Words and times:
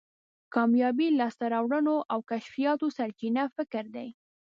کامیابی، 0.53 1.07
لاسته 1.19 1.45
راوړنو 1.53 1.95
او 2.11 2.19
کشفیاتو 2.31 2.87
سرچینه 2.97 3.43
فکر 3.55 3.83
دی. 3.95 4.07